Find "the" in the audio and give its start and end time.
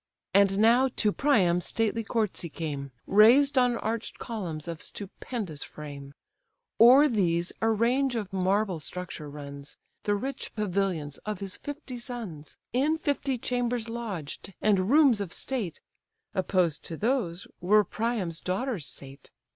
10.05-10.15